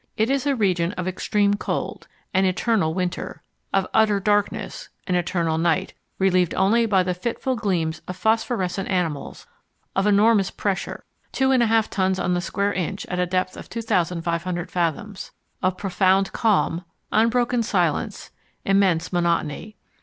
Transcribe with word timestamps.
It 0.17 0.31
is 0.31 0.47
a 0.47 0.55
region 0.55 0.93
of 0.93 1.07
extreme 1.07 1.53
cold 1.53 2.07
an 2.33 2.45
eternal 2.45 2.95
winter; 2.95 3.43
of 3.71 3.85
utter 3.93 4.19
darkness 4.19 4.89
an 5.05 5.13
eternal 5.13 5.59
night 5.59 5.93
relieved 6.17 6.55
only 6.55 6.87
by 6.87 7.03
the 7.03 7.13
fitful 7.13 7.55
gleams 7.55 8.01
of 8.07 8.15
"phosphorescent" 8.17 8.89
animals; 8.89 9.45
of 9.95 10.07
enormous 10.07 10.49
pressure 10.49 11.03
2 11.33 11.49
1/2 11.49 11.87
tons 11.89 12.17
on 12.17 12.33
the 12.33 12.41
square 12.41 12.73
inch 12.73 13.05
at 13.11 13.19
a 13.19 13.27
depth 13.27 13.55
of 13.55 13.69
2,500 13.69 14.71
fathoms; 14.71 15.29
of 15.61 15.77
profound 15.77 16.33
calm, 16.33 16.83
unbroken 17.11 17.61
silence, 17.61 18.31
immense 18.65 19.13
monotony. 19.13 19.77